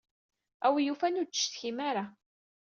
[0.65, 2.05] A win yufan, ur d-ttcetkim ara.